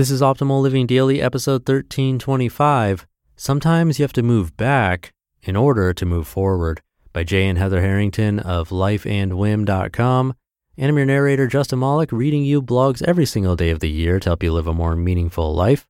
This 0.00 0.10
is 0.10 0.22
Optimal 0.22 0.62
Living 0.62 0.86
Daily, 0.86 1.20
episode 1.20 1.68
1325. 1.68 3.06
Sometimes 3.36 3.98
you 3.98 4.02
have 4.02 4.14
to 4.14 4.22
move 4.22 4.56
back 4.56 5.12
in 5.42 5.56
order 5.56 5.92
to 5.92 6.06
move 6.06 6.26
forward 6.26 6.80
by 7.12 7.22
Jay 7.22 7.46
and 7.46 7.58
Heather 7.58 7.82
Harrington 7.82 8.38
of 8.38 8.70
lifeandwhim.com. 8.70 10.34
And 10.78 10.88
I'm 10.88 10.96
your 10.96 11.04
narrator, 11.04 11.46
Justin 11.48 11.80
Malik, 11.80 12.12
reading 12.12 12.44
you 12.44 12.62
blogs 12.62 13.02
every 13.02 13.26
single 13.26 13.56
day 13.56 13.68
of 13.68 13.80
the 13.80 13.90
year 13.90 14.18
to 14.20 14.30
help 14.30 14.42
you 14.42 14.54
live 14.54 14.66
a 14.66 14.72
more 14.72 14.96
meaningful 14.96 15.54
life 15.54 15.86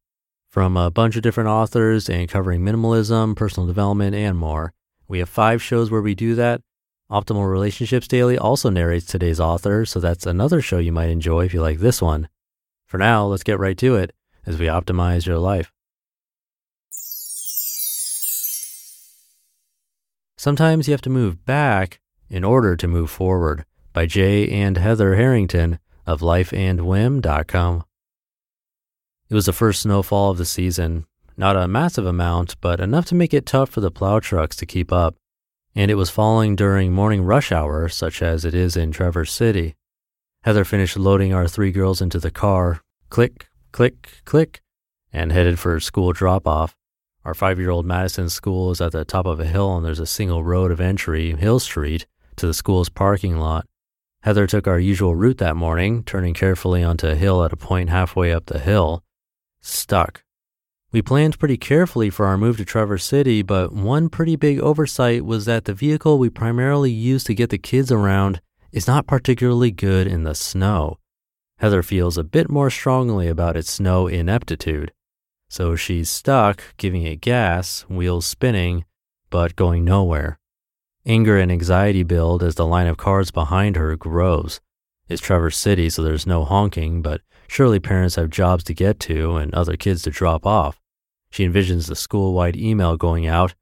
from 0.49 0.77
a 0.77 0.91
bunch 0.91 1.15
of 1.15 1.23
different 1.23 1.49
authors 1.49 2.11
and 2.11 2.29
covering 2.29 2.63
minimalism, 2.63 3.37
personal 3.37 3.69
development, 3.69 4.17
and 4.17 4.37
more. 4.37 4.73
We 5.07 5.21
have 5.21 5.29
five 5.29 5.63
shows 5.63 5.89
where 5.89 6.03
we 6.03 6.17
do 6.17 6.35
that. 6.35 6.63
Optimal 7.13 7.49
Relationships 7.49 8.09
Daily 8.09 8.37
also 8.37 8.71
narrates 8.71 9.07
today's 9.07 9.39
author, 9.39 9.87
so 9.87 10.01
that's 10.01 10.27
another 10.27 10.61
show 10.61 10.79
you 10.79 10.91
might 10.91 11.11
enjoy 11.11 11.45
if 11.45 11.55
you 11.55 11.61
like 11.61 11.79
this 11.79 12.03
one. 12.03 12.29
For 12.91 12.99
now, 12.99 13.25
let's 13.27 13.45
get 13.45 13.61
right 13.61 13.79
to 13.79 13.95
it 13.95 14.13
as 14.45 14.59
we 14.59 14.67
optimize 14.67 15.25
your 15.25 15.39
life. 15.39 15.71
Sometimes 20.37 20.89
you 20.89 20.93
have 20.93 21.01
to 21.03 21.11
move 21.11 21.45
back 21.45 22.01
in 22.29 22.43
order 22.43 22.75
to 22.75 22.89
move 22.89 23.09
forward 23.09 23.65
by 23.93 24.07
Jay 24.07 24.51
and 24.51 24.77
Heather 24.77 25.15
Harrington 25.15 25.79
of 26.05 26.21
lifeandwhim.com. 26.21 27.85
It 29.29 29.35
was 29.35 29.47
the 29.47 29.53
first 29.53 29.83
snowfall 29.83 30.33
of 30.33 30.39
the 30.39 30.45
season, 30.45 31.07
not 31.37 31.55
a 31.55 31.69
massive 31.69 32.07
amount, 32.07 32.61
but 32.61 32.81
enough 32.81 33.05
to 33.07 33.15
make 33.15 33.33
it 33.33 33.47
tough 33.47 33.71
for 33.71 33.81
the 33.81 33.93
plow 33.93 34.19
trucks 34.19 34.57
to 34.57 34.67
keep 34.67 34.93
up. 34.93 35.15
And 35.77 35.93
it 35.93 35.95
was 35.95 36.11
falling 36.11 36.57
during 36.57 36.93
morning 36.93 37.23
rush 37.23 37.53
hour, 37.53 37.89
such 37.89 38.21
as 38.21 38.45
it 38.45 38.53
is 38.53 38.77
in 38.77 38.91
Traverse 38.91 39.33
City. 39.33 39.77
Heather 40.43 40.65
finished 40.65 40.97
loading 40.97 41.35
our 41.35 41.47
three 41.47 41.71
girls 41.71 42.01
into 42.01 42.19
the 42.19 42.31
car, 42.31 42.81
click, 43.11 43.51
click, 43.73 44.23
click, 44.25 44.63
and 45.13 45.33
headed 45.33 45.59
for 45.59 45.79
school 45.81 46.15
drop 46.15 46.47
off. 46.47 46.75
Our 47.27 47.35
five 47.35 47.59
year 47.59 47.69
old 47.69 47.85
Madison 47.85 48.31
school 48.31 48.71
is 48.71 48.81
at 48.81 48.93
the 48.93 49.05
top 49.05 49.27
of 49.27 49.39
a 49.39 49.45
hill, 49.45 49.77
and 49.77 49.85
there's 49.85 50.01
a 50.01 50.07
single 50.07 50.43
road 50.43 50.73
of 50.73 50.81
entry, 50.81 51.37
Hill 51.37 51.61
Street, 51.61 52.07
to 52.37 52.47
the 52.47 52.55
school's 52.55 52.89
parking 52.89 53.37
lot. 53.37 53.67
Heather 54.23 54.47
took 54.47 54.67
our 54.67 54.79
usual 54.79 55.15
route 55.15 55.37
that 55.39 55.57
morning, 55.57 56.05
turning 56.05 56.33
carefully 56.33 56.83
onto 56.83 57.07
a 57.07 57.15
hill 57.15 57.45
at 57.45 57.53
a 57.53 57.57
point 57.57 57.91
halfway 57.91 58.33
up 58.33 58.47
the 58.47 58.59
hill. 58.59 59.05
Stuck. 59.61 60.25
We 60.91 61.03
planned 61.03 61.39
pretty 61.39 61.59
carefully 61.59 62.09
for 62.09 62.25
our 62.25 62.39
move 62.39 62.57
to 62.57 62.65
Traverse 62.65 63.05
City, 63.05 63.43
but 63.43 63.75
one 63.75 64.09
pretty 64.09 64.37
big 64.37 64.59
oversight 64.59 65.27
was 65.27 65.45
that 65.45 65.67
the 65.67 65.75
vehicle 65.75 66.19
we 66.19 66.31
primarily 66.31 66.91
used 66.91 67.27
to 67.27 67.35
get 67.35 67.51
the 67.51 67.59
kids 67.59 67.93
around 67.93 68.41
is 68.73 68.87
not 68.87 69.07
particularly 69.07 69.71
good 69.71 70.07
in 70.07 70.25
the 70.25 70.35
snow. 70.35 70.99
Heather 71.59 71.83
feels 71.83 72.17
a 72.17 72.25
bit 72.25 72.49
more 72.49 72.71
strongly 72.71 73.29
about 73.29 73.57
its 73.57 73.71
snow 73.71 74.07
ineptitude. 74.07 74.93
So 75.49 75.77
she's 75.77 76.09
stuck, 76.09 76.63
giving 76.77 77.03
it 77.03 77.21
gas, 77.21 77.83
wheels 77.89 78.27
spinning, 78.27 78.85
but 79.31 79.57
going 79.57 79.85
nowhere. 79.85 80.39
Anger 81.05 81.39
and 81.39 81.51
anxiety 81.51 82.03
build 82.03 82.43
as 82.43 82.55
the 82.55 82.67
line 82.67 82.87
of 82.87 82.97
cars 82.97 83.31
behind 83.31 83.77
her 83.77 83.97
grows. 83.97 84.61
It's 85.09 85.21
Traverse 85.21 85.57
City, 85.57 85.91
so 85.91 86.03
there's 86.03 86.27
no 86.27 86.45
honking, 86.45 87.03
but 87.03 87.23
surely 87.49 87.81
parents 87.81 88.15
have 88.15 88.31
jobs 88.31 88.63
to 88.65 88.75
get 88.75 89.01
to 89.01 89.37
and 89.37 89.53
other 89.53 89.77
kids 89.77 90.03
to 90.03 90.11
drop 90.11 90.47
off. 90.47 90.81
She 91.33 91.47
envisions 91.47 91.89
the 91.89 91.97
school 91.97 92.33
wide 92.33 92.57
email 92.57 92.97
going 92.97 93.27
out 93.27 93.55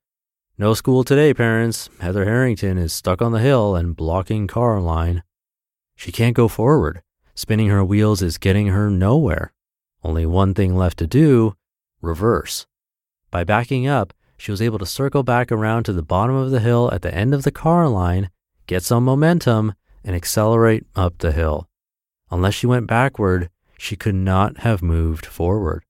No 0.61 0.75
school 0.75 1.05
today, 1.05 1.33
parents. 1.33 1.89
Heather 2.01 2.25
Harrington 2.25 2.79
is 2.79 2.93
stuck 2.93 3.23
on 3.23 3.31
the 3.31 3.39
hill 3.39 3.77
and 3.77 3.95
blocking 3.95 4.49
car 4.49 4.81
line. 4.81 5.23
She 5.95 6.11
can't 6.11 6.35
go 6.35 6.49
forward. 6.49 7.03
Spinning 7.37 7.69
her 7.69 7.85
wheels 7.85 8.23
is 8.23 8.39
getting 8.39 8.67
her 8.67 8.91
nowhere. 8.91 9.53
Only 10.03 10.27
one 10.27 10.55
thing 10.55 10.75
left 10.75 10.99
to 10.99 11.07
do 11.07 11.55
reverse. 12.03 12.67
By 13.31 13.45
backing 13.45 13.87
up, 13.87 14.13
she 14.37 14.51
was 14.51 14.61
able 14.61 14.81
to 14.81 14.87
circle 14.87 15.23
back 15.23 15.53
around 15.53 15.85
to 15.85 15.93
the 15.93 16.03
bottom 16.03 16.35
of 16.35 16.51
the 16.51 16.59
hill 16.59 16.91
at 16.93 17.03
the 17.03 17.15
end 17.15 17.35
of 17.35 17.45
the 17.45 17.53
car 17.53 17.89
line, 17.89 18.29
get 18.67 18.83
some 18.83 19.05
momentum, 19.05 19.75
and 20.03 20.17
accelerate 20.17 20.85
up 20.97 21.19
the 21.19 21.31
hill. 21.31 21.69
Unless 22.33 22.55
she 22.55 22.67
went 22.67 22.89
backward, 22.89 23.49
she 23.79 23.95
could 23.95 24.17
not 24.17 24.59
have 24.59 24.83
moved 24.83 25.25
forward. 25.25 25.85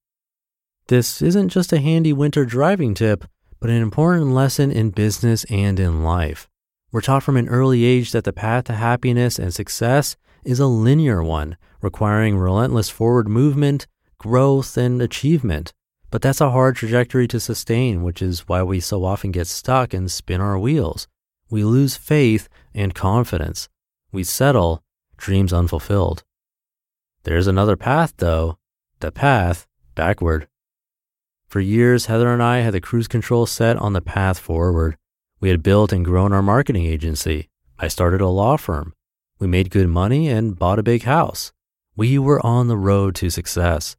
This 0.89 1.23
isn't 1.23 1.49
just 1.49 1.73
a 1.73 1.81
handy 1.81 2.12
winter 2.12 2.45
driving 2.45 2.93
tip, 2.93 3.25
but 3.61 3.71
an 3.71 3.83
important 3.83 4.33
lesson 4.33 4.71
in 4.71 4.91
business 4.91 5.45
and 5.45 5.81
in 5.81 6.03
life. 6.03 6.49
We're 6.91 7.01
taught 7.01 7.23
from 7.23 7.37
an 7.37 7.49
early 7.49 7.85
age 7.85 8.13
that 8.13 8.25
the 8.25 8.33
path 8.33 8.65
to 8.65 8.75
happiness 8.75 9.39
and 9.39 9.53
success 9.53 10.17
is 10.45 10.61
a 10.61 10.67
linear 10.67 11.23
one, 11.23 11.57
requiring 11.83 12.39
relentless 12.39 12.89
forward 12.89 13.29
movement, 13.29 13.87
growth, 14.19 14.77
and 14.77 15.03
achievement. 15.03 15.73
But 16.11 16.23
that's 16.23 16.41
a 16.41 16.51
hard 16.51 16.77
trajectory 16.77 17.29
to 17.29 17.41
sustain, 17.41 18.03
which 18.03 18.23
is 18.23 18.49
why 18.49 18.63
we 18.63 18.81
so 18.81 19.05
often 19.05 19.31
get 19.33 19.47
stuck 19.47 19.93
and 19.93 20.11
spin 20.11 20.41
our 20.41 20.59
wheels. 20.59 21.07
We 21.51 21.65
lose 21.65 21.97
faith 21.97 22.49
and 22.75 22.95
confidence. 22.95 23.69
We 24.11 24.25
settle, 24.25 24.83
dreams 25.17 25.53
unfulfilled. 25.53 26.25
There's 27.25 27.47
another 27.47 27.77
path, 27.77 28.15
though 28.17 28.59
the 29.01 29.13
path 29.13 29.67
backward. 29.95 30.49
For 31.48 31.60
years, 31.60 32.06
Heather 32.06 32.32
and 32.32 32.42
I 32.42 32.59
had 32.59 32.75
the 32.75 32.81
cruise 32.81 33.09
control 33.09 33.47
set 33.47 33.76
on 33.76 33.94
the 33.94 34.03
path 34.03 34.38
forward. 34.38 34.97
We 35.41 35.48
had 35.48 35.62
built 35.62 35.92
and 35.92 36.04
grown 36.04 36.32
our 36.32 36.42
marketing 36.42 36.84
agency. 36.84 37.48
I 37.78 37.88
started 37.88 38.20
a 38.20 38.28
law 38.28 38.56
firm. 38.56 38.92
We 39.38 39.47
made 39.47 39.70
good 39.70 39.88
money 39.88 40.28
and 40.28 40.59
bought 40.59 40.78
a 40.78 40.82
big 40.82 41.04
house. 41.04 41.53
We 41.97 42.19
were 42.19 42.44
on 42.44 42.69
the 42.69 42.76
road 42.76 43.14
to 43.16 43.31
success 43.31 43.97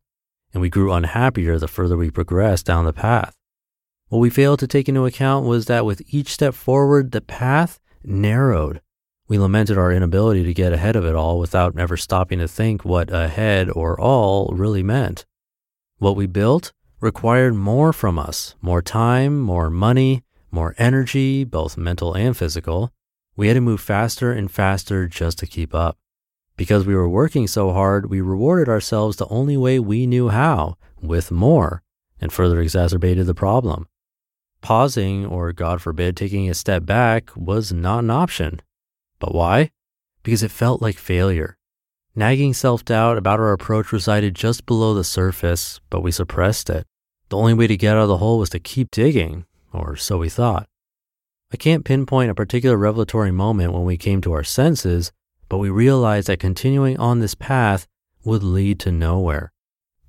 and 0.53 0.61
we 0.61 0.69
grew 0.69 0.91
unhappier 0.91 1.57
the 1.57 1.67
further 1.67 1.97
we 1.97 2.09
progressed 2.09 2.65
down 2.65 2.85
the 2.85 2.93
path. 2.93 3.35
What 4.07 4.19
we 4.19 4.29
failed 4.29 4.59
to 4.59 4.67
take 4.67 4.89
into 4.89 5.05
account 5.05 5.45
was 5.45 5.66
that 5.66 5.85
with 5.85 6.01
each 6.07 6.29
step 6.29 6.53
forward, 6.53 7.11
the 7.11 7.21
path 7.21 7.79
narrowed. 8.03 8.81
We 9.27 9.37
lamented 9.37 9.77
our 9.77 9.91
inability 9.91 10.43
to 10.43 10.53
get 10.53 10.73
ahead 10.73 10.95
of 10.95 11.05
it 11.05 11.16
all 11.16 11.37
without 11.37 11.77
ever 11.77 11.97
stopping 11.97 12.39
to 12.39 12.47
think 12.47 12.83
what 12.83 13.11
ahead 13.11 13.69
or 13.69 13.99
all 13.99 14.51
really 14.55 14.81
meant. 14.81 15.25
What 15.99 16.16
we 16.16 16.25
built 16.25 16.71
required 17.01 17.55
more 17.55 17.93
from 17.93 18.19
us 18.19 18.55
more 18.61 18.81
time, 18.81 19.39
more 19.39 19.69
money, 19.69 20.23
more 20.51 20.75
energy, 20.77 21.43
both 21.43 21.77
mental 21.77 22.13
and 22.13 22.35
physical. 22.35 22.91
We 23.35 23.47
had 23.47 23.53
to 23.53 23.61
move 23.61 23.79
faster 23.79 24.31
and 24.31 24.51
faster 24.51 25.07
just 25.07 25.39
to 25.39 25.47
keep 25.47 25.73
up. 25.73 25.97
Because 26.57 26.85
we 26.85 26.95
were 26.95 27.07
working 27.07 27.47
so 27.47 27.71
hard, 27.71 28.09
we 28.09 28.19
rewarded 28.19 28.67
ourselves 28.67 29.15
the 29.15 29.27
only 29.27 29.55
way 29.55 29.79
we 29.79 30.05
knew 30.05 30.27
how, 30.27 30.75
with 31.01 31.31
more, 31.31 31.83
and 32.19 32.33
further 32.33 32.59
exacerbated 32.59 33.27
the 33.27 33.33
problem. 33.33 33.87
Pausing, 34.61 35.25
or 35.25 35.53
God 35.53 35.81
forbid, 35.81 36.17
taking 36.17 36.49
a 36.49 36.53
step 36.53 36.85
back 36.85 37.31
was 37.37 37.71
not 37.71 37.99
an 37.99 38.09
option. 38.09 38.61
But 39.19 39.33
why? 39.33 39.71
Because 40.21 40.43
it 40.43 40.51
felt 40.51 40.81
like 40.81 40.97
failure. 40.97 41.57
Nagging 42.19 42.53
self 42.53 42.84
doubt 42.84 43.18
about 43.18 43.40
our 43.40 43.53
approach 43.53 43.94
resided 43.94 44.35
just 44.35 44.66
below 44.66 44.94
the 44.94 45.06
surface, 45.06 45.80
but 45.90 46.02
we 46.02 46.12
suppressed 46.12 46.69
it. 46.69 46.85
The 47.30 47.38
only 47.38 47.53
way 47.53 47.66
to 47.68 47.78
get 47.78 47.96
out 47.96 48.02
of 48.02 48.09
the 48.09 48.18
hole 48.18 48.40
was 48.40 48.50
to 48.50 48.59
keep 48.59 48.91
digging, 48.91 49.46
or 49.72 49.96
so 49.96 50.18
we 50.18 50.28
thought. 50.28 50.68
I 51.53 51.56
can't 51.56 51.85
pinpoint 51.85 52.29
a 52.29 52.35
particular 52.35 52.75
revelatory 52.75 53.31
moment 53.31 53.72
when 53.72 53.85
we 53.85 53.96
came 53.96 54.19
to 54.19 54.34
our 54.34 54.44
senses, 54.44 55.13
but 55.47 55.59
we 55.59 55.69
realized 55.69 56.28
that 56.28 56.41
continuing 56.41 56.97
on 56.97 57.19
this 57.19 57.35
path 57.35 57.88
would 58.25 58.44
lead 58.44 58.81
to 58.81 58.91
nowhere. 58.91 59.53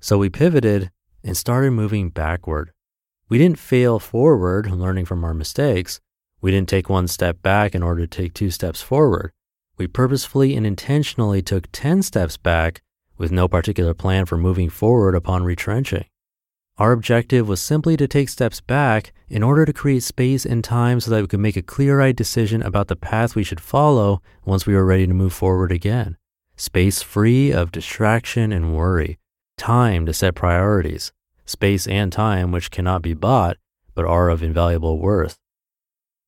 So 0.01 0.17
we 0.17 0.27
pivoted 0.27 0.91
and 1.23 1.37
started 1.37 1.71
moving 1.71 2.09
backward. 2.09 2.73
We 3.29 3.37
didn't 3.37 3.57
fail 3.57 3.99
forward, 3.99 4.69
learning 4.69 5.05
from 5.05 5.23
our 5.23 5.33
mistakes. 5.33 6.01
We 6.41 6.51
didn't 6.51 6.67
take 6.67 6.89
one 6.89 7.07
step 7.07 7.41
back 7.41 7.73
in 7.73 7.81
order 7.81 8.05
to 8.05 8.07
take 8.21 8.33
two 8.33 8.51
steps 8.51 8.81
forward. 8.81 9.31
We 9.81 9.87
purposefully 9.87 10.55
and 10.55 10.63
intentionally 10.63 11.41
took 11.41 11.67
10 11.71 12.03
steps 12.03 12.37
back 12.37 12.83
with 13.17 13.31
no 13.31 13.47
particular 13.47 13.95
plan 13.95 14.27
for 14.27 14.37
moving 14.37 14.69
forward 14.69 15.15
upon 15.15 15.43
retrenching. 15.43 16.05
Our 16.77 16.91
objective 16.91 17.47
was 17.47 17.61
simply 17.61 17.97
to 17.97 18.07
take 18.07 18.29
steps 18.29 18.61
back 18.61 19.11
in 19.27 19.41
order 19.41 19.65
to 19.65 19.73
create 19.73 20.03
space 20.03 20.45
and 20.45 20.63
time 20.63 20.99
so 20.99 21.09
that 21.09 21.21
we 21.21 21.27
could 21.27 21.39
make 21.39 21.57
a 21.57 21.63
clear 21.63 21.99
eyed 21.99 22.15
decision 22.15 22.61
about 22.61 22.89
the 22.89 22.95
path 22.95 23.33
we 23.33 23.43
should 23.43 23.59
follow 23.59 24.21
once 24.45 24.67
we 24.67 24.75
were 24.75 24.85
ready 24.85 25.07
to 25.07 25.15
move 25.15 25.33
forward 25.33 25.71
again. 25.71 26.15
Space 26.55 27.01
free 27.01 27.51
of 27.51 27.71
distraction 27.71 28.51
and 28.51 28.75
worry, 28.75 29.17
time 29.57 30.05
to 30.05 30.13
set 30.13 30.35
priorities, 30.35 31.11
space 31.43 31.87
and 31.87 32.13
time 32.13 32.51
which 32.51 32.69
cannot 32.69 33.01
be 33.01 33.15
bought 33.15 33.57
but 33.95 34.05
are 34.05 34.29
of 34.29 34.43
invaluable 34.43 34.99
worth. 34.99 35.39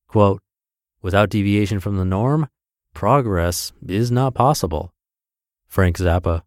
Quote, 0.08 0.42
without 1.04 1.30
deviation 1.30 1.80
from 1.80 1.98
the 1.98 2.04
norm, 2.06 2.50
progress 2.94 3.72
is 3.88 4.12
not 4.12 4.34
possible. 4.34 4.94
Frank 5.68 5.98
Zappa. 5.98 6.44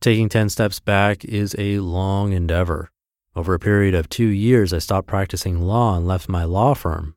Taking 0.00 0.28
10 0.28 0.48
steps 0.48 0.80
back 0.80 1.24
is 1.24 1.56
a 1.58 1.78
long 1.80 2.32
endeavor. 2.32 2.90
Over 3.34 3.54
a 3.54 3.58
period 3.58 3.94
of 3.94 4.08
two 4.08 4.28
years, 4.28 4.72
I 4.72 4.78
stopped 4.78 5.08
practicing 5.08 5.62
law 5.62 5.96
and 5.96 6.06
left 6.06 6.28
my 6.28 6.44
law 6.44 6.74
firm. 6.74 7.14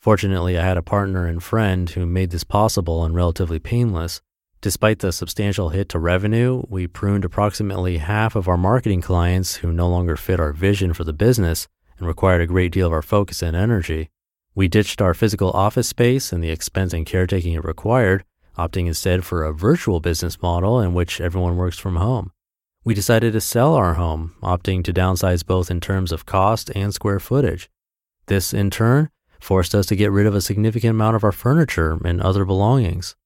Fortunately, 0.00 0.58
I 0.58 0.64
had 0.64 0.76
a 0.76 0.82
partner 0.82 1.26
and 1.26 1.42
friend 1.42 1.88
who 1.90 2.06
made 2.06 2.30
this 2.30 2.44
possible 2.44 3.04
and 3.04 3.14
relatively 3.14 3.58
painless, 3.58 4.20
Despite 4.62 5.00
the 5.00 5.10
substantial 5.10 5.70
hit 5.70 5.88
to 5.88 5.98
revenue, 5.98 6.62
we 6.68 6.86
pruned 6.86 7.24
approximately 7.24 7.98
half 7.98 8.36
of 8.36 8.46
our 8.46 8.56
marketing 8.56 9.00
clients 9.00 9.56
who 9.56 9.72
no 9.72 9.88
longer 9.88 10.16
fit 10.16 10.38
our 10.38 10.52
vision 10.52 10.94
for 10.94 11.02
the 11.02 11.12
business 11.12 11.66
and 11.98 12.06
required 12.06 12.40
a 12.40 12.46
great 12.46 12.70
deal 12.70 12.86
of 12.86 12.92
our 12.92 13.02
focus 13.02 13.42
and 13.42 13.56
energy. 13.56 14.08
We 14.54 14.68
ditched 14.68 15.00
our 15.00 15.14
physical 15.14 15.50
office 15.50 15.88
space 15.88 16.32
and 16.32 16.44
the 16.44 16.50
expense 16.50 16.92
and 16.92 17.06
caretaking 17.06 17.54
it 17.54 17.64
required, 17.64 18.24
opting 18.58 18.86
instead 18.86 19.24
for 19.24 19.44
a 19.44 19.52
virtual 19.52 19.98
business 19.98 20.42
model 20.42 20.78
in 20.78 20.92
which 20.92 21.20
everyone 21.20 21.56
works 21.56 21.78
from 21.78 21.96
home. 21.96 22.32
We 22.84 22.94
decided 22.94 23.32
to 23.32 23.40
sell 23.40 23.74
our 23.74 23.94
home, 23.94 24.34
opting 24.42 24.84
to 24.84 24.92
downsize 24.92 25.46
both 25.46 25.70
in 25.70 25.80
terms 25.80 26.12
of 26.12 26.26
cost 26.26 26.70
and 26.74 26.92
square 26.92 27.20
footage. 27.20 27.70
This, 28.26 28.52
in 28.52 28.70
turn, 28.70 29.08
forced 29.40 29.74
us 29.74 29.86
to 29.86 29.96
get 29.96 30.12
rid 30.12 30.26
of 30.26 30.34
a 30.34 30.40
significant 30.40 30.90
amount 30.90 31.16
of 31.16 31.24
our 31.24 31.32
furniture 31.32 31.98
and 32.04 32.20
other 32.20 32.44
belongings. 32.44 33.16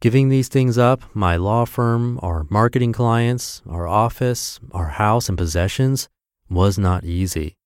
Giving 0.00 0.30
these 0.30 0.48
things 0.48 0.78
up, 0.78 1.02
my 1.14 1.36
law 1.36 1.64
firm, 1.64 2.18
our 2.22 2.46
marketing 2.48 2.92
clients, 2.92 3.60
our 3.68 3.86
office, 3.86 4.58
our 4.72 4.88
house 4.88 5.28
and 5.28 5.36
possessions, 5.36 6.08
was 6.48 6.78
not 6.78 7.04
easy. 7.04 7.56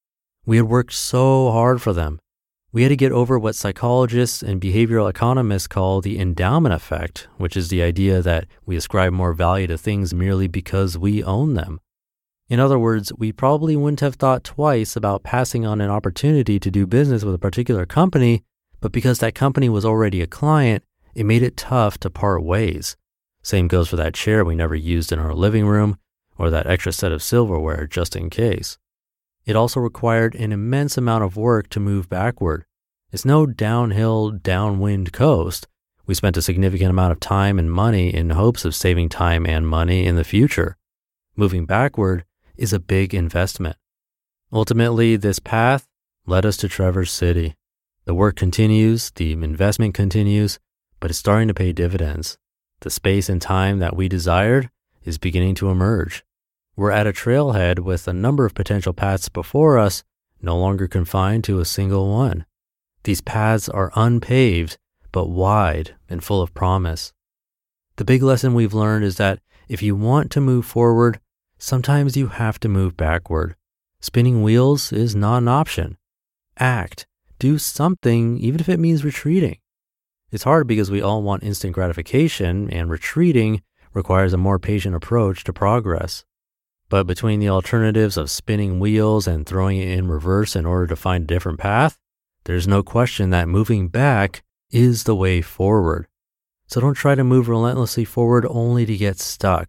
We 0.45 0.57
had 0.57 0.67
worked 0.67 0.93
so 0.93 1.51
hard 1.53 1.81
for 1.81 1.93
them. 1.93 2.19
We 2.77 2.83
had 2.83 2.91
to 2.91 2.97
get 2.97 3.11
over 3.11 3.39
what 3.39 3.55
psychologists 3.55 4.43
and 4.43 4.61
behavioral 4.61 5.09
economists 5.09 5.67
call 5.67 6.03
the 6.03 6.19
endowment 6.19 6.75
effect, 6.75 7.27
which 7.39 7.57
is 7.57 7.69
the 7.69 7.81
idea 7.81 8.21
that 8.21 8.47
we 8.67 8.77
ascribe 8.77 9.15
more 9.15 9.33
value 9.33 9.67
to 9.69 9.79
things 9.79 10.13
merely 10.13 10.47
because 10.47 10.99
we 10.99 11.25
own 11.25 11.55
them. 11.55 11.81
In 12.51 12.61
other 12.61 12.79
words, 12.79 13.15
we 13.17 13.33
probably 13.33 13.77
wouldn't 13.77 14.01
have 14.01 14.17
thought 14.17 14.45
twice 14.45 14.95
about 14.95 15.23
passing 15.23 15.65
on 15.65 15.81
an 15.81 15.89
opportunity 15.89 16.61
to 16.61 16.71
do 16.71 16.87
business 16.87 17.25
with 17.25 17.35
a 17.35 17.39
particular 17.39 17.87
company, 17.87 18.45
but 18.83 18.93
because 18.93 19.21
that 19.21 19.35
company 19.35 19.71
was 19.71 19.87
already 19.87 20.21
a 20.21 20.27
client, 20.27 20.85
it 21.15 21.25
made 21.25 21.43
it 21.43 21.57
tough 21.57 21.97
to 22.01 22.11
part 22.11 22.43
ways. 22.43 22.95
Same 23.43 23.69
goes 23.69 23.89
for 23.89 23.97
that 23.97 24.13
chair 24.13 24.45
we 24.45 24.55
never 24.55 24.75
used 24.75 25.13
in 25.13 25.19
our 25.19 25.33
living 25.33 25.67
room 25.67 25.97
or 26.37 26.51
that 26.51 26.67
extra 26.67 26.93
set 26.93 27.11
of 27.11 27.23
silverware 27.23 27.87
just 27.87 28.15
in 28.15 28.29
case. 28.29 28.77
It 29.47 29.57
also 29.57 29.81
required 29.81 30.35
an 30.35 30.53
immense 30.53 30.99
amount 30.99 31.25
of 31.25 31.39
work 31.39 31.71
to 31.71 31.81
move 31.81 32.11
backward. 32.11 32.66
It's 33.17 33.25
no 33.25 33.47
downhill, 33.47 34.31
downwind 34.31 35.11
coast. 35.11 35.67
We 36.05 36.15
spent 36.15 36.37
a 36.37 36.43
significant 36.43 36.91
amount 36.91 37.13
of 37.13 37.19
time 37.19 37.59
and 37.59 37.73
money 37.73 38.13
in 38.13 38.29
hopes 38.29 38.67
of 38.67 38.75
saving 38.75 39.09
time 39.09 39.47
and 39.47 39.67
money 39.67 40.05
in 40.05 40.17
the 40.17 40.23
future. 40.23 40.77
Moving 41.35 41.65
backward 41.65 42.27
is 42.59 42.75
a 42.75 42.79
big 42.79 43.15
investment. 43.15 43.79
Ultimately, 44.53 45.17
this 45.17 45.39
path 45.39 45.89
led 46.27 46.45
us 46.45 46.59
to 46.59 46.69
Traverse 46.69 47.11
City. 47.11 47.57
The 48.05 48.13
work 48.13 48.37
continues, 48.37 49.11
the 49.13 49.33
investment 49.33 49.95
continues, 49.95 50.59
but 51.01 51.09
it's 51.09 51.19
starting 51.19 51.49
to 51.49 51.55
pay 51.55 51.73
dividends. 51.73 52.37
The 52.81 52.91
space 52.91 53.31
and 53.31 53.41
time 53.41 53.79
that 53.79 53.97
we 53.97 54.11
desired 54.11 54.69
is 55.07 55.17
beginning 55.17 55.55
to 55.55 55.71
emerge. 55.71 56.23
We're 56.77 56.91
at 56.91 57.07
a 57.07 57.15
trailhead 57.15 57.79
with 57.79 58.09
a 58.09 58.13
number 58.13 58.45
of 58.45 58.53
potential 58.53 58.93
paths 58.93 59.31
before 59.31 59.79
us, 59.79 60.05
no 60.43 60.59
longer 60.59 60.87
confined 60.87 61.45
to 61.45 61.61
a 61.61 61.65
single 61.65 62.13
one. 62.13 62.45
These 63.07 63.21
paths 63.21 63.69
are 63.69 63.93
unpaved, 63.95 64.79
but 65.13 65.29
wide 65.29 65.95
and 66.09 66.25
full 66.25 66.43
of 66.43 66.53
promise. 66.55 67.13
The 67.99 68.05
big 68.05 68.21
lesson 68.21 68.53
we've 68.53 68.75
learned 68.75 69.05
is 69.05 69.17
that 69.17 69.39
if 69.69 69.81
you 69.81 69.95
want 69.95 70.33
to 70.33 70.41
move 70.41 70.67
forward, 70.67 71.21
sometimes 71.57 72.17
you 72.17 72.27
have 72.27 72.59
to 72.59 72.69
move 72.69 72.97
backward. 72.97 73.55
Spinning 74.01 74.43
wheels 74.43 74.93
is 74.93 75.15
not 75.15 75.39
an 75.39 75.47
option. 75.47 75.99
Act, 76.59 77.07
do 77.39 77.59
something, 77.59 78.39
even 78.39 78.59
if 78.59 78.69
it 78.69 78.81
means 78.81 79.05
retreating. 79.05 79.59
It's 80.33 80.43
hard 80.43 80.67
because 80.67 80.91
we 80.91 81.01
all 81.01 81.23
want 81.23 81.45
instant 81.45 81.75
gratification, 81.75 82.69
and 82.71 82.91
retreating 82.91 83.63
requires 83.95 84.33
a 84.33 84.37
more 84.37 84.59
patient 84.59 84.97
approach 84.97 85.45
to 85.45 85.53
progress. 85.53 86.25
But 86.89 87.07
between 87.07 87.39
the 87.39 87.51
alternatives 87.51 88.17
of 88.17 88.33
spinning 88.33 88.81
wheels 88.81 89.29
and 89.29 89.47
throwing 89.47 89.79
it 89.79 89.97
in 89.97 90.09
reverse 90.09 90.57
in 90.57 90.67
order 90.67 90.89
to 90.89 90.97
find 90.97 91.23
a 91.23 91.27
different 91.29 91.61
path, 91.61 92.01
there's 92.47 92.69
no 92.69 92.83
question 92.83 93.31
that 93.31 93.49
moving 93.49 93.89
back 93.89 94.45
is 94.71 95.03
the 95.03 95.17
way 95.17 95.43
forward. 95.43 96.07
So 96.69 96.81
don't 96.81 96.95
try 96.95 97.17
to 97.17 97.25
move 97.25 97.49
relentlessly 97.49 98.05
forward 98.05 98.47
only 98.49 98.87
to 98.87 98.97
get 98.97 99.19
stuck. 99.19 99.69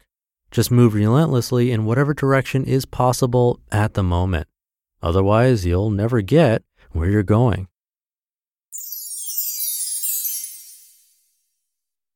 Just 0.51 0.69
move 0.71 0.93
relentlessly 0.93 1.71
in 1.71 1.85
whatever 1.85 2.13
direction 2.13 2.63
is 2.63 2.85
possible 2.85 3.59
at 3.71 3.95
the 3.95 4.03
moment. 4.03 4.47
Otherwise, 5.01 5.65
you'll 5.65 5.89
never 5.89 6.21
get 6.21 6.63
where 6.91 7.09
you're 7.09 7.23
going. 7.23 7.67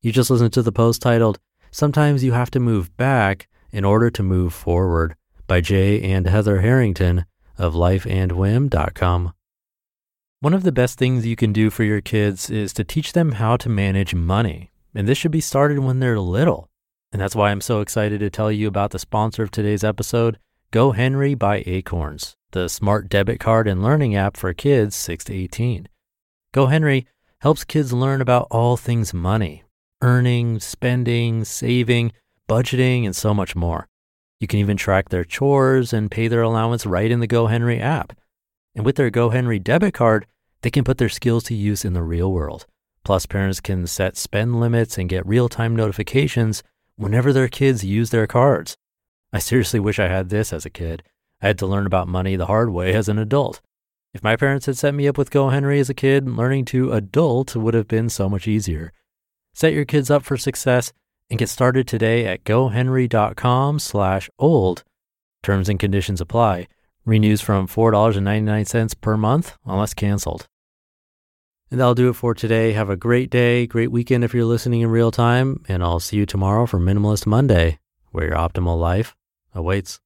You 0.01 0.11
just 0.11 0.29
listened 0.29 0.53
to 0.53 0.61
the 0.61 0.71
post 0.71 1.01
titled, 1.01 1.39
Sometimes 1.71 2.23
You 2.23 2.33
Have 2.33 2.51
to 2.51 2.59
Move 2.59 2.95
Back 2.97 3.47
in 3.71 3.83
Order 3.83 4.11
to 4.11 4.21
Move 4.23 4.53
Forward 4.53 5.15
by 5.47 5.59
Jay 5.59 6.01
and 6.01 6.27
Heather 6.27 6.61
Harrington 6.61 7.25
of 7.57 7.73
lifeandwhim.com. 7.73 9.33
One 10.41 10.55
of 10.55 10.63
the 10.63 10.71
best 10.71 10.97
things 10.97 11.23
you 11.23 11.35
can 11.35 11.53
do 11.53 11.69
for 11.69 11.83
your 11.83 12.01
kids 12.01 12.49
is 12.49 12.73
to 12.73 12.83
teach 12.83 13.13
them 13.13 13.33
how 13.33 13.57
to 13.57 13.69
manage 13.69 14.15
money. 14.15 14.71
And 14.95 15.07
this 15.07 15.19
should 15.19 15.29
be 15.29 15.39
started 15.39 15.77
when 15.77 15.99
they're 15.99 16.19
little. 16.19 16.67
And 17.11 17.21
that's 17.21 17.35
why 17.35 17.51
I'm 17.51 17.61
so 17.61 17.79
excited 17.79 18.21
to 18.21 18.31
tell 18.31 18.51
you 18.51 18.67
about 18.67 18.89
the 18.89 18.97
sponsor 18.97 19.43
of 19.43 19.51
today's 19.51 19.83
episode, 19.83 20.39
GoHenry 20.73 21.37
by 21.37 21.61
Acorns, 21.67 22.33
the 22.53 22.69
smart 22.69 23.07
debit 23.07 23.39
card 23.39 23.67
and 23.67 23.83
learning 23.83 24.15
app 24.15 24.35
for 24.35 24.51
kids 24.51 24.95
6 24.95 25.25
to 25.25 25.33
18. 25.35 25.87
GoHenry 26.55 27.05
helps 27.41 27.63
kids 27.63 27.93
learn 27.93 28.19
about 28.19 28.47
all 28.49 28.77
things 28.77 29.13
money 29.13 29.63
earning, 30.01 30.59
spending, 30.59 31.45
saving, 31.45 32.13
budgeting, 32.49 33.05
and 33.05 33.15
so 33.15 33.35
much 33.35 33.55
more. 33.55 33.87
You 34.39 34.47
can 34.47 34.57
even 34.57 34.75
track 34.75 35.09
their 35.09 35.23
chores 35.23 35.93
and 35.93 36.09
pay 36.09 36.27
their 36.27 36.41
allowance 36.41 36.87
right 36.87 37.11
in 37.11 37.19
the 37.19 37.27
GoHenry 37.27 37.79
app. 37.79 38.17
And 38.75 38.85
with 38.85 38.95
their 38.95 39.11
GoHenry 39.11 39.63
debit 39.63 39.93
card, 39.93 40.25
they 40.61 40.69
can 40.69 40.83
put 40.83 40.97
their 40.97 41.09
skills 41.09 41.43
to 41.45 41.55
use 41.55 41.83
in 41.83 41.93
the 41.93 42.03
real 42.03 42.31
world. 42.31 42.65
Plus, 43.03 43.25
parents 43.25 43.59
can 43.59 43.87
set 43.87 44.15
spend 44.15 44.59
limits 44.59 44.97
and 44.97 45.09
get 45.09 45.25
real 45.25 45.49
time 45.49 45.75
notifications 45.75 46.63
whenever 46.95 47.33
their 47.33 47.47
kids 47.47 47.83
use 47.83 48.11
their 48.11 48.27
cards. 48.27 48.77
I 49.33 49.39
seriously 49.39 49.79
wish 49.79 49.97
I 49.99 50.07
had 50.07 50.29
this 50.29 50.53
as 50.53 50.65
a 50.65 50.69
kid. 50.69 51.03
I 51.41 51.47
had 51.47 51.57
to 51.59 51.65
learn 51.67 51.85
about 51.85 52.07
money 52.07 52.35
the 52.35 52.45
hard 52.45 52.69
way 52.69 52.93
as 52.93 53.09
an 53.09 53.17
adult. 53.17 53.61
If 54.13 54.23
my 54.23 54.35
parents 54.35 54.65
had 54.65 54.77
set 54.77 54.93
me 54.93 55.07
up 55.07 55.17
with 55.17 55.31
GoHenry 55.31 55.79
as 55.79 55.89
a 55.89 55.93
kid, 55.93 56.27
learning 56.29 56.65
to 56.65 56.91
adult 56.91 57.55
would 57.55 57.73
have 57.73 57.87
been 57.87 58.09
so 58.09 58.29
much 58.29 58.47
easier. 58.47 58.91
Set 59.53 59.73
your 59.73 59.85
kids 59.85 60.11
up 60.11 60.23
for 60.23 60.37
success 60.37 60.91
and 61.29 61.39
get 61.39 61.49
started 61.49 61.87
today 61.87 62.25
at 62.25 62.43
gohenry.com 62.43 63.79
slash 63.79 64.29
old. 64.37 64.83
Terms 65.41 65.69
and 65.69 65.79
conditions 65.79 66.21
apply. 66.21 66.67
Renews 67.05 67.41
from 67.41 67.67
$4.99 67.67 69.01
per 69.01 69.17
month 69.17 69.57
unless 69.65 69.93
canceled. 69.93 70.47
And 71.71 71.79
that'll 71.79 71.95
do 71.95 72.09
it 72.09 72.13
for 72.13 72.33
today. 72.33 72.73
Have 72.73 72.89
a 72.89 72.95
great 72.95 73.29
day, 73.29 73.65
great 73.65 73.91
weekend 73.91 74.23
if 74.23 74.33
you're 74.33 74.45
listening 74.45 74.81
in 74.81 74.89
real 74.89 75.09
time, 75.09 75.63
and 75.67 75.83
I'll 75.83 75.99
see 75.99 76.17
you 76.17 76.25
tomorrow 76.25 76.65
for 76.65 76.79
Minimalist 76.79 77.25
Monday, 77.25 77.79
where 78.11 78.27
your 78.27 78.35
optimal 78.35 78.79
life 78.79 79.15
awaits. 79.53 79.99